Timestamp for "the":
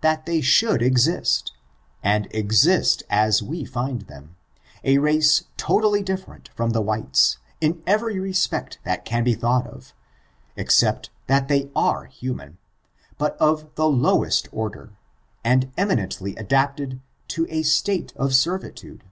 6.70-6.80, 13.74-13.86